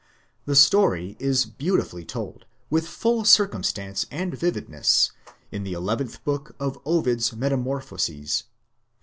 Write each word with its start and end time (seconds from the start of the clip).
The 0.47 0.55
story 0.55 1.15
is 1.19 1.45
beautifully 1.45 2.03
told, 2.03 2.45
with 2.71 2.87
full 2.87 3.23
cir 3.23 3.47
cumstance 3.47 4.07
and 4.09 4.33
vividness, 4.33 5.11
in 5.51 5.61
the 5.61 5.73
eleventh 5.73 6.23
book 6.23 6.55
of 6.59 6.79
Ovid's 6.87 7.33
Meta 7.35 7.55
morphoses. 7.55 8.45